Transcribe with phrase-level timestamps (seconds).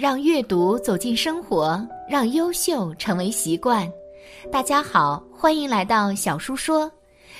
[0.00, 3.86] 让阅读走进生活，让优秀成为习惯。
[4.50, 6.90] 大家好，欢迎来到小叔说，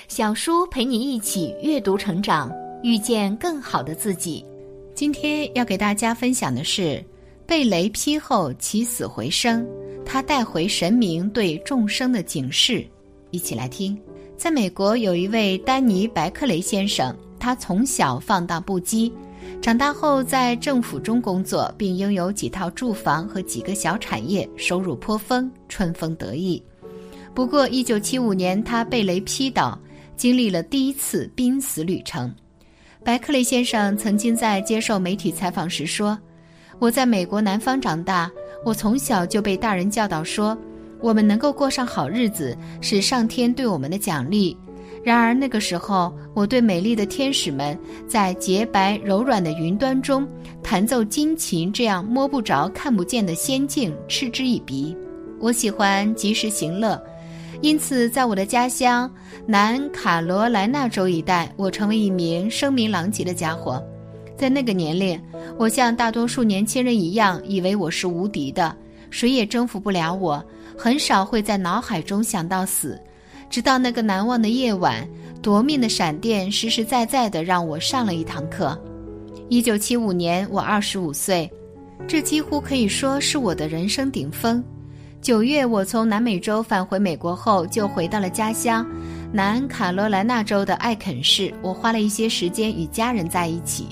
[0.07, 2.51] 小叔陪你一起阅读成长，
[2.83, 4.45] 遇见更好的自己。
[4.93, 7.03] 今天要给大家分享的是
[7.47, 9.67] 被雷劈后起死回生，
[10.05, 12.85] 他带回神明对众生的警示。
[13.31, 13.99] 一起来听。
[14.37, 19.11] 在美国有一位丹尼·白克雷先生，他从小放荡不羁。
[19.61, 26.61] 长大后，在政府中工作，并拥有几套住房和几个小产业，收入颇丰，春风得意。
[27.33, 29.79] 不过，1975年他被雷劈倒，
[30.17, 32.33] 经历了第一次濒死旅程。
[33.03, 36.17] 白克雷先生曾经在接受媒体采访时说
[36.79, 38.31] ：“我在美国南方长大，
[38.65, 40.57] 我从小就被大人教导说，
[40.99, 44.57] 我们能够过上好日子是上天对我们的奖励。”
[45.03, 50.27] 然而那个时候，我对美丽的天使们在洁白柔软的云端中
[50.61, 54.95] 弹奏金琴这样摸不着、看不见的仙境嗤之以鼻。
[55.39, 57.01] 我喜欢及时行乐，
[57.61, 59.11] 因此在我的家乡
[59.47, 63.83] 南卡罗来纳州一带，我成为一名声名狼藉的家伙。
[64.37, 65.19] 在那个年龄，
[65.57, 68.75] 我像大多数年轻人一样，以为我是无敌的，
[69.09, 70.43] 谁也征服不了我，
[70.77, 72.99] 很少会在脑海中想到死。
[73.51, 75.05] 直到那个难忘的夜晚，
[75.41, 78.81] 夺命的闪电实实在在地让我上了一堂课。
[79.49, 81.51] 一九七五年，我二十五岁，
[82.07, 84.63] 这几乎可以说是我的人生顶峰。
[85.21, 88.87] 九月，我从南美洲返回美国后，就回到了家乡
[89.33, 91.53] 南卡罗来纳州的艾肯市。
[91.61, 93.87] 我花了一些时间与家人在一起。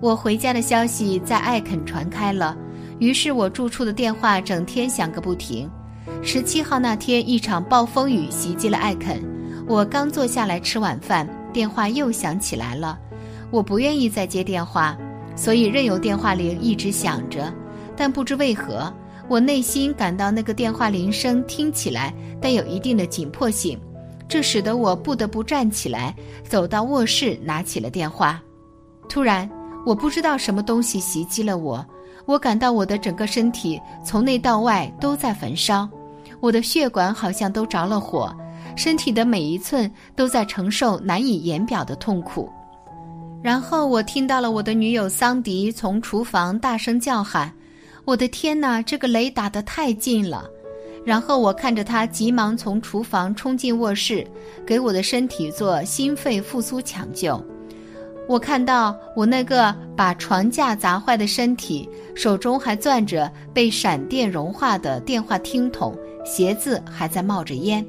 [0.00, 2.56] 我回家的消息在艾肯传开了，
[3.00, 5.68] 于是我住处的电话整天响个不停。
[6.22, 9.22] 十七号那天，一场暴风雨袭击了艾肯。
[9.66, 12.98] 我刚坐下来吃晚饭，电话又响起来了。
[13.50, 14.96] 我不愿意再接电话，
[15.34, 17.52] 所以任由电话铃一直响着。
[17.96, 18.92] 但不知为何，
[19.28, 23.78] 我内心感到那个电话铃声听起来带有一定的紧迫性，
[24.28, 26.14] 这使得我不得不站起来，
[26.48, 28.40] 走到卧室，拿起了电话。
[29.08, 29.48] 突然，
[29.84, 31.84] 我不知道什么东西袭击了我，
[32.26, 35.88] 我感到我的整个身体从内到外都在焚烧。
[36.40, 38.34] 我的血管好像都着了火，
[38.76, 42.50] 身体的每一寸都在承受难以言表的痛苦。
[43.42, 47.52] 然后我听到了我的女友桑迪从厨房大声叫喊
[48.04, 50.44] ：“我的天哪，这个雷打得太近了！”
[51.04, 54.26] 然后我看着她急忙从厨房冲进卧室，
[54.66, 57.40] 给我的身体做心肺复苏抢救。
[58.28, 65.96] 我看到我那个把床架砸坏的身体，手中还攥着被闪电融化的电话听筒。
[66.26, 67.86] 鞋子还在冒着烟。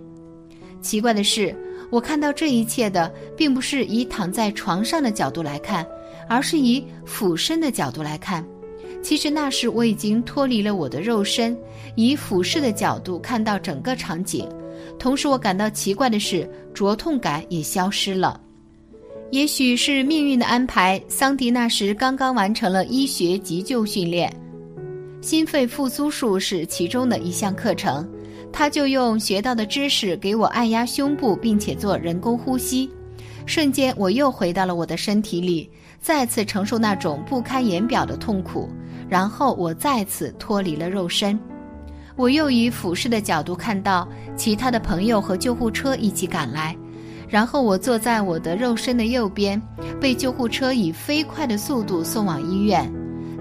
[0.82, 1.54] 奇怪的是，
[1.90, 5.86] 我看到这一切的，并不是以躺在床上的角度来看，
[6.30, 8.46] 而是以俯身的角度来看。
[9.02, 11.58] 其实那时我已经脱离了我的肉身，
[11.96, 14.48] 以俯视的角度看到整个场景。
[15.00, 18.40] 同时，我感到奇怪的是，灼痛感也消失了。
[19.32, 24.34] 也许是命运的安排，桑迪那时刚刚完成了医学急救训练，
[25.22, 28.08] 心肺复苏术是其中的一项课程。
[28.52, 32.90] 他就用学到的知识给我按压胸部，并且做人工呼吸，
[33.46, 35.70] 瞬间我又回到了我的身体里，
[36.02, 38.70] 再次承受那种不堪言表的痛苦。
[39.10, 41.40] 然后我再次脱离了肉身，
[42.18, 44.06] 我又以俯视的角度看到
[44.36, 46.76] 其他的朋友和救护车一起赶来，
[47.30, 49.62] 然后我坐在我的肉身的右边，
[50.02, 52.92] 被救护车以飞快的速度送往医院，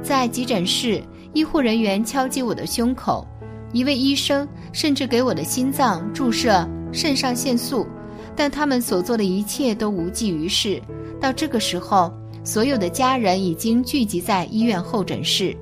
[0.04, 1.02] 在急诊室，
[1.32, 3.26] 医护人员敲击我的胸口。
[3.76, 7.86] 一位医生甚至给我的心脏注射肾上腺素，
[8.34, 10.80] 但他们所做的一切都无济于事。
[11.20, 12.10] 到这个时候，
[12.42, 15.54] 所有的家人已经聚集在医院候诊室，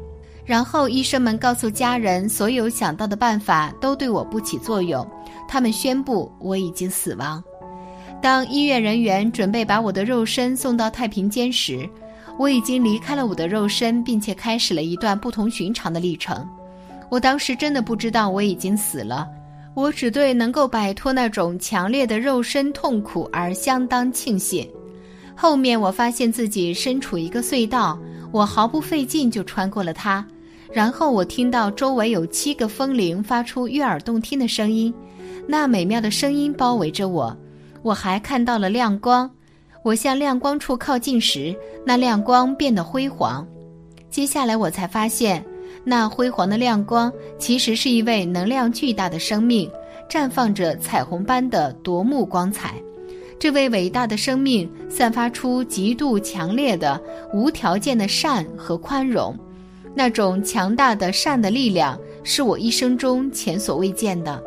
[0.45, 5.05] 然后医生们告诉家人，所有想到的办法都对我不起作用。
[5.49, 7.43] 他们宣布我已经死亡。
[8.23, 11.91] 当医院人员准备把我的肉身送到太平间时，
[12.39, 16.49] 我已经离开了我的肉身，并且开始了一段不同寻常的历程。
[17.11, 19.29] 我当时真的不知道我已经死了，
[19.75, 24.69] 我只对能够摆脱那种强烈的肉身痛苦而相当庆幸。
[25.37, 27.99] 后面我发现自己身处一个隧道，
[28.33, 30.25] 我毫不费劲就穿过了它。
[30.73, 34.93] 然后我听到周围有七个风铃发出悦耳动听的声音，
[35.47, 37.37] 那美妙的声音包围着我。
[37.83, 39.31] 我还看到了亮光，
[39.85, 41.55] 我向亮光处靠近时，
[41.85, 43.47] 那亮光变得辉煌。
[44.11, 45.45] 接下来我才发现。
[45.85, 49.71] 那辉煌的亮光，其实是一位能量巨大的生命，
[50.09, 52.75] 绽放着彩虹般的夺目光彩。
[53.39, 56.99] 这位伟大的生命散发出极度强烈的、
[57.35, 59.37] 无条件的善和宽容。
[59.95, 64.43] 那种强大的善的力量是我一生中前所未见的。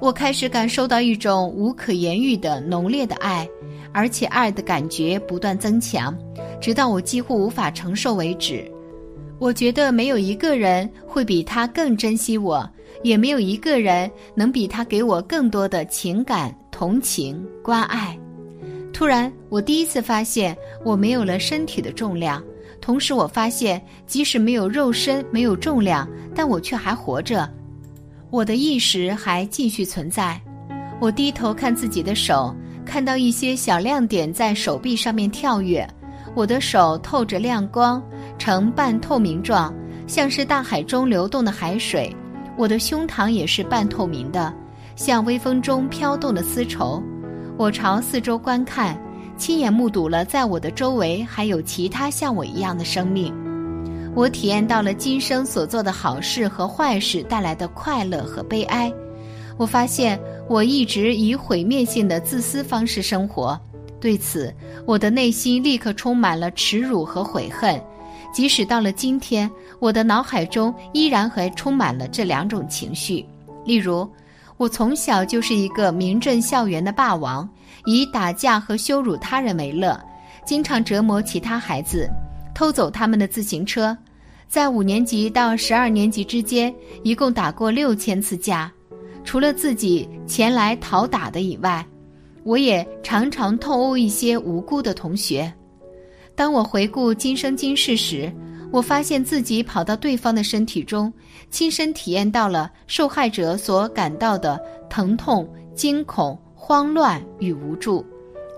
[0.00, 3.48] 我开始感受到一种无可言喻的浓烈的爱，
[3.92, 6.16] 而且爱的感觉不断增强，
[6.60, 8.70] 直到我几乎无法承受为止。
[9.42, 12.64] 我觉得没有一个人会比他更珍惜我，
[13.02, 18.16] 也没有一个人能比他给我更多的情感、同情、关爱。
[18.92, 22.40] 突然，我第一次发现我没有了身体的重量。
[22.80, 27.50] 同时，我发现即使没有肉身、没有重量，但我却还活着，
[28.30, 30.40] 我的意识还继续存在。
[31.00, 32.54] 我低头看自己的手，
[32.84, 35.84] 看到一些小亮点在手臂上面跳跃。
[36.34, 38.02] 我的手透着亮光，
[38.42, 39.72] 呈半透明状，
[40.08, 42.12] 像是大海中流动的海水。
[42.58, 44.52] 我的胸膛也是半透明的，
[44.96, 47.00] 像微风中飘动的丝绸。
[47.56, 49.00] 我朝四周观看。
[49.36, 53.32] 亲眼目睹了，在我的周围还有其他像我一样的生命。
[54.12, 58.92] 我体验到了今生所做的好事和坏事带来的快乐和悲哀。
[59.56, 60.18] 我发现
[60.48, 63.58] 我一直以毁灭性的自私方式生活，
[64.00, 64.52] 对此，
[64.84, 67.80] 我的内心立刻充满了耻辱和悔恨。
[68.32, 73.24] 即使到了今天，我的脑海中依然还充满了这两种情绪。
[73.64, 74.08] 例如，
[74.56, 77.48] 我从小就是一个名震校园的霸王。
[77.84, 80.00] 以打架和羞辱他人为乐，
[80.44, 82.08] 经常折磨其他孩子，
[82.54, 83.96] 偷走他们的自行车。
[84.46, 88.70] 在五年级到十二年级之间，一共打过六千次架。
[89.24, 91.84] 除了自己前来讨打的以外，
[92.44, 95.52] 我也常常痛殴一些无辜的同学。
[96.34, 98.32] 当我回顾今生今世时，
[98.70, 101.12] 我发现自己跑到对方的身体中，
[101.50, 106.38] 亲身体验到了受害者所感到的疼痛、惊恐。
[106.64, 108.06] 慌乱与无助，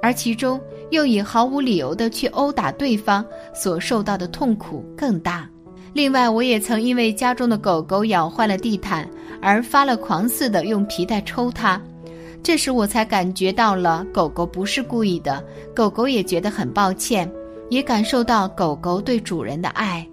[0.03, 0.61] 而其中
[0.91, 3.25] 又以毫无理由的去殴打对方
[3.55, 5.49] 所受到的痛苦更大。
[5.95, 9.09] 另外，我也曾因为家中的狗狗咬坏了地毯
[9.41, 11.81] 而发了狂似的用皮带抽它，
[12.43, 15.43] 这时我才感觉到了狗狗不是故意的，
[15.75, 17.29] 狗狗也觉得很抱歉，
[17.75, 20.07] 也感受到狗狗对主人的爱。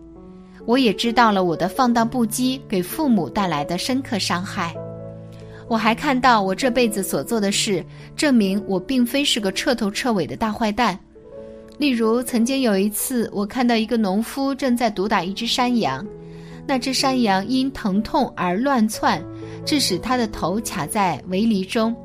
[0.65, 4.75] 我也知道了我的放荡不羁给父母带来的深刻伤害。
[5.67, 7.85] 我还看到我这辈子所做的事，
[8.15, 10.97] 证明我并非是个彻头彻尾的大坏蛋。
[11.77, 16.05] 例如，曾经有一次，我看到一个农夫正在毒打一只山羊，
[16.67, 19.23] 那只山羊因疼痛而乱窜，
[19.65, 21.95] 致使它的头卡在围篱中，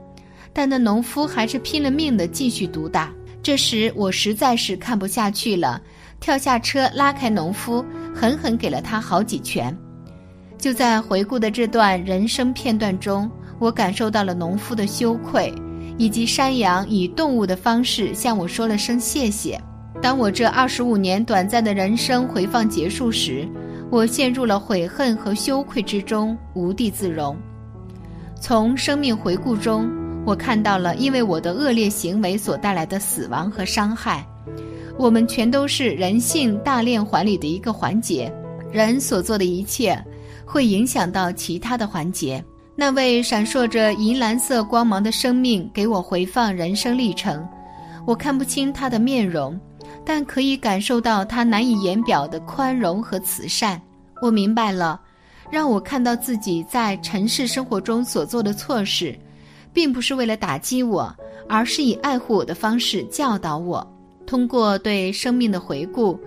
[0.52, 3.12] 但那农夫还是拼了命的继续毒打。
[3.46, 5.80] 这时，我实在是看不下去了，
[6.18, 9.72] 跳下车拉开农夫，狠狠给了他好几拳。
[10.58, 13.30] 就在回顾的这段人生片段中。
[13.60, 15.54] 我感受到了农夫的羞愧，
[15.96, 19.56] 以及山羊以动物的方式向我说了声谢谢。
[20.02, 23.48] 当我这二十五年短暂的人生回放结束时，
[23.92, 27.36] 我陷入了悔恨和羞愧之中，无地自容。
[28.40, 29.88] 从生命回顾中，
[30.26, 34.26] 我看到了因为我的恶劣行为所带来的死亡和伤害。
[34.98, 38.32] 我们全都是人性大链环里的一个环节，
[38.72, 39.96] 人所做的一切，
[40.44, 42.44] 会影响到其他的环节。
[42.74, 47.46] 那位闪烁着银蓝色光芒的生命给我回放人生历程，
[48.04, 49.58] 我看不清他的面容，
[50.04, 53.80] 但可以感受到他难以言表的宽容和慈善。
[54.20, 55.00] 我明白了，
[55.50, 59.16] 让我看到自己在尘世生活中所做的错事，
[59.76, 61.14] 并不是为了打击我，
[61.46, 63.86] 而是以爱护我的方式教导我。
[64.24, 66.18] 通过对生命的回顾，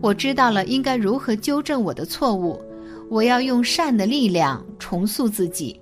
[0.00, 2.58] 我知道了应该如何纠正我的错误。
[3.10, 5.78] 我要用善的力量重塑自己。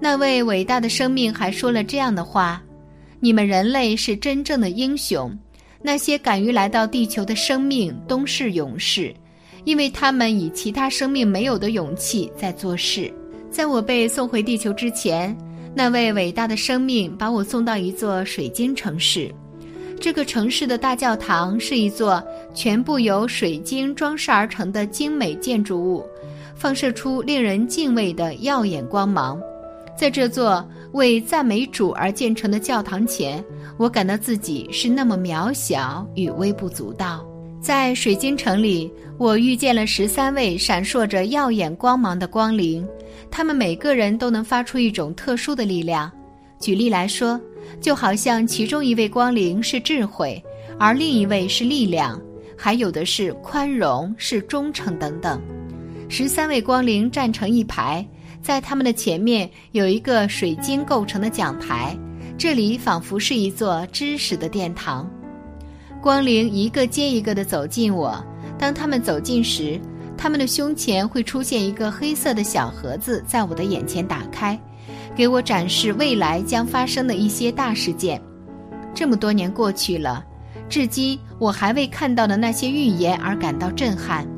[0.00, 2.62] 那位伟大的生命还说了这样的话
[3.20, 5.30] ：“你们人类是真正的英雄，
[5.82, 9.14] 那些敢于来到地球的生命都是勇士，
[9.64, 13.12] 因为他们以其他生命没有的勇气在做事。”
[13.50, 15.36] 在我被送回地球之前，
[15.76, 19.34] 那位伟大的生命把我送到一座水晶城市。
[20.00, 22.22] 这个城市的大教堂是一座
[22.54, 26.04] 全部由水晶装饰而成的精美建筑物，
[26.54, 29.40] 放射出令人敬畏的耀眼光芒。
[29.96, 33.42] 在这座为赞美主而建成的教堂前，
[33.76, 37.26] 我感到自己是那么渺小与微不足道。
[37.64, 42.86] 在水晶城里，我遇见了十三位闪烁着耀眼光芒的光灵，
[43.30, 46.12] 他们每个人都能发出一种特殊的力量。
[46.60, 47.40] 举例来说，
[47.80, 50.44] 就好像其中一位光灵是智慧，
[50.78, 52.20] 而另一位是力量，
[52.54, 55.40] 还有的是宽容、是忠诚等等。
[56.10, 58.06] 十三位光灵站成一排。
[58.42, 61.98] 在他们的前面有一个水晶构成的讲台，
[62.36, 65.10] 这里仿佛是一座知识的殿堂。
[66.04, 68.22] 光灵一个接一个地走近我，
[68.58, 69.80] 当他们走近时，
[70.18, 74.60] 他们的胸前会出现一个黑色的小盒子，在我的眼前打开，
[75.16, 78.20] 给我展示未来将发生的一些大事件。
[78.94, 80.22] 这么多年过去了，
[80.68, 84.28] 至今我还为看到的那些预言而感到震撼。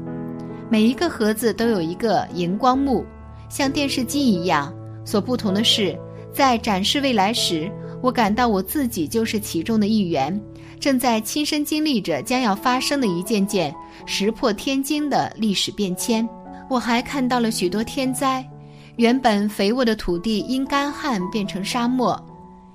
[0.70, 3.04] 每一个盒子都有一个荧光幕，
[3.48, 4.72] 像电视机一样。
[5.04, 5.98] 所不同的是，
[6.32, 7.68] 在展示未来时，
[8.06, 10.40] 我感到我自己就是其中的一员，
[10.78, 13.74] 正在亲身经历着将要发生的一件件
[14.06, 16.24] 石破天惊的历史变迁。
[16.70, 18.48] 我还看到了许多天灾，
[18.94, 22.16] 原本肥沃的土地因干旱变成沙漠，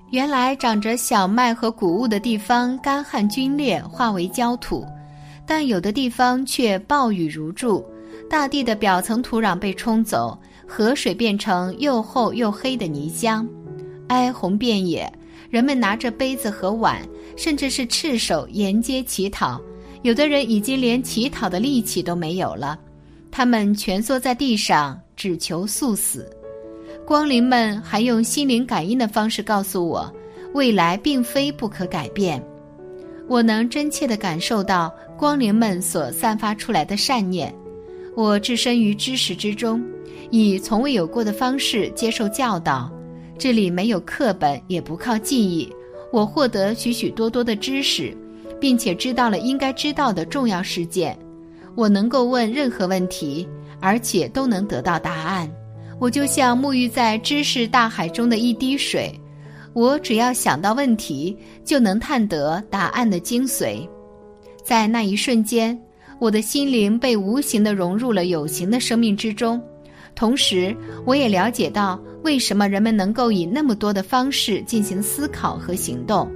[0.10, 4.86] 原来长着小麦和谷物的地方干旱龟裂，化为焦土。
[5.46, 7.82] 但有的地方却暴雨如注，
[8.30, 13.48] 大地的表层土壤被冲走，河水变成又厚又黑的泥浆，
[14.10, 15.10] 哀鸿遍野。
[15.52, 17.02] 人们拿着杯子和碗，
[17.36, 19.62] 甚至是赤手沿街乞讨，
[20.02, 22.80] 有的人已经连乞讨的力气都没有了，
[23.30, 26.26] 他们蜷缩在地上，只求速死。
[27.06, 30.10] 光灵们还用心灵感应的方式告诉我，
[30.54, 32.42] 未来并非不可改变。
[33.28, 37.54] 我能真切地感受到光灵们所散发出来的善念。
[38.16, 39.84] 我置身于知识之中，
[40.30, 42.90] 以从未有过的方式接受教导。
[43.42, 45.68] 这里没有课本，也不靠记忆。
[46.12, 48.16] 我获得许许多多的知识，
[48.60, 51.18] 并且知道了应该知道的重要事件。
[51.74, 55.52] 我能够问任何问题，而且都能得到答案。
[56.00, 59.12] 我就像沐浴在知识大海中的一滴水。
[59.74, 63.90] 我只要想到问题，就能探得答案的精髓。
[64.64, 65.76] 在那一瞬间，
[66.20, 69.60] 我的心灵被无形的融入了有形的生命之中，
[70.22, 76.32] 同时我也了解到为什么人们能够以那么多的方式进行思考和行动。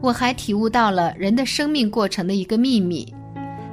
[0.00, 3.06] 我还体悟到了人的生命过程的一个秘密：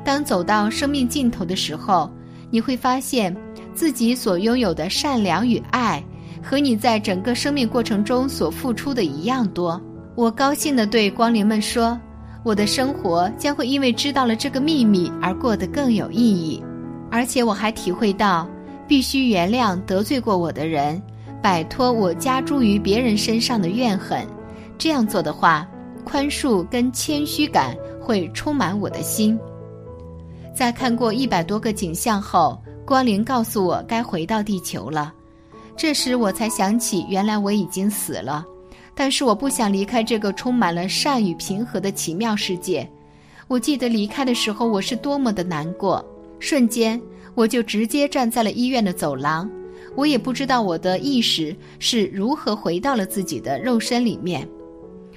[0.04, 2.12] 当走到生命尽头的时候，
[2.50, 3.34] 你会发现
[3.74, 6.04] 自己所拥有的善良与爱。
[6.44, 9.82] 和你在整个生命过程中所付出的一样多。
[10.14, 11.98] 我高兴地对光灵们说
[12.44, 16.62] ：“我的生活将会因为知道了这个秘密而过得更有意义。”
[17.10, 18.46] 而且我还体会到，
[18.92, 21.02] 必须原谅得罪过我的人，
[21.42, 24.28] 摆脱我加诸于别人身上的怨恨。
[24.78, 25.66] 这样做的话，
[26.04, 29.40] 宽恕跟谦虚感会充满我的心。
[30.54, 35.14] 在看过一百多个景象后，光灵告诉我该回到地球了。
[35.78, 38.46] 这时我才想起，原来我已经死了，
[38.94, 42.86] 但是我不想离开这个充满了善与平和的奇妙世界。
[43.48, 46.06] 我记得离开的时候，我是多么的难过。
[46.40, 47.02] 瞬间，
[47.36, 49.50] 我就直接站在了医院的走廊。
[49.96, 54.48] 我也不知道我的意识是如何回到了自己的肉身里面。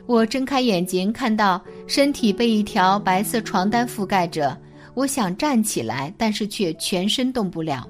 [0.07, 4.57] 我睁开眼睛，看到身体被一条白色床单覆盖着。
[4.95, 7.89] 我想站起来，但是却全身动不了。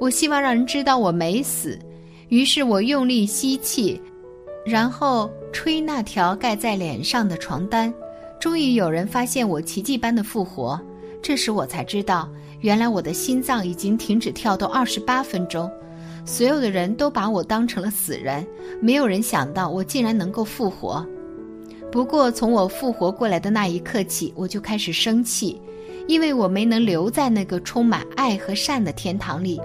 [0.00, 1.78] 我希望让人知道我没死，
[2.28, 4.00] 于是我用力吸气，
[4.64, 7.92] 然后吹那条盖在脸上的床单。
[8.40, 10.80] 终于有人发现我奇迹般的复活。
[11.22, 12.28] 这时我才知道，
[12.62, 15.70] 原来我的心脏已经停止跳动二十八分钟。
[16.24, 18.46] 所有的人都把我当成了死人，
[18.80, 21.04] 没有人想到我竟然能够复活。
[21.90, 25.60] 不过从我复活过来的那一刻起，我就开始生气，
[26.06, 29.60] 因为我没能留在那个充满爱和善的天堂里。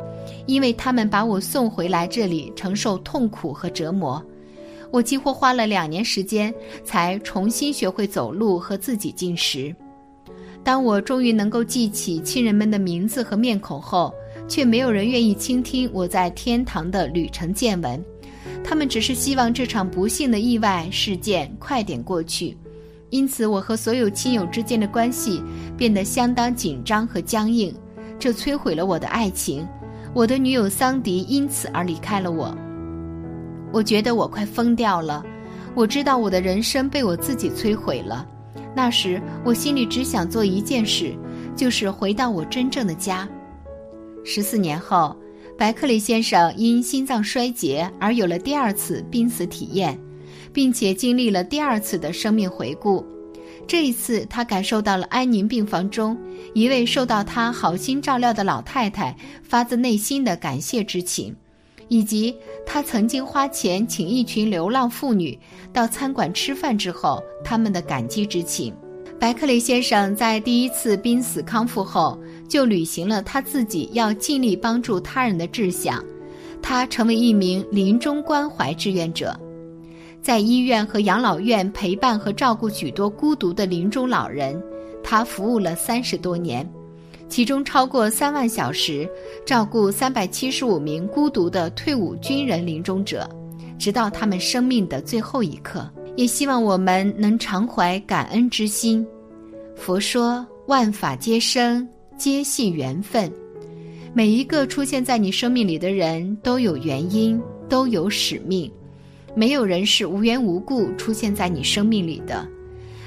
[0.47, 4.21] 因为他们把我送回来这里承受痛苦和折磨，
[4.89, 6.51] 我几乎花了两年时间
[6.83, 9.73] 才重新学会走路和自己进食。
[10.67, 14.13] 当我终于能够记起亲人们的名字和面孔后，
[14.49, 18.03] 却没有人愿意倾听我在天堂的旅程见闻。
[18.65, 22.57] 他们只是希望这场不幸的意外事件快点过去。
[23.11, 25.41] 因此，我和所有亲友之间的关系
[25.77, 27.73] 变得相当紧张和僵硬，
[28.19, 29.65] 这摧毁了我的爱情。
[30.13, 32.53] 我的女友桑迪因此而离开了我，
[33.71, 35.23] 我觉得我快疯掉了。
[35.73, 38.27] 我知道我的人生被我自己摧毁了。
[38.77, 41.15] 那时我心里只想做一件事，
[41.55, 43.27] 就是回到我真正的家。
[44.23, 45.17] 十四年后，
[45.57, 49.99] 白克利先生因心脏衰竭而有了第二次濒死体验，
[50.53, 53.03] 并且经历了第二次的生命回顾。
[53.67, 56.15] 这一次，他感受到了安宁病房中
[56.53, 61.35] 一位受到他好心照料的老太太发自内心的感谢之情，
[61.87, 65.37] 以及他曾经花钱请一群流浪妇女
[65.71, 68.73] 到餐馆吃饭之后他们的感激之情。
[69.19, 76.03] 白克雷先生在第一次濒死康复后，就履行了他自己要尽力帮助他人的志向，
[76.61, 79.35] 他成为一名临终关怀志愿者。
[80.21, 84.61] 在医院和养老院陪伴和照顾许多孤独的临终老人，
[85.03, 86.69] 他服务了三十多年。
[87.29, 89.09] 其中超过三万小时
[89.45, 93.29] 照顾三百七十五名孤独的退伍军人临终者，
[93.77, 95.89] 直到他们生命的最后一刻。
[96.15, 99.05] 也希望我们能常怀感恩之心。
[99.75, 103.31] 佛说：“万法皆生，皆系缘分。”
[104.15, 108.71] 每一个出现在你生命里的人都有原因，都有使命。
[109.35, 112.47] 没有人是无缘无故出现在你生命里的。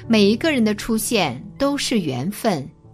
[0.07, 2.65] 每一个人的出现都是缘分，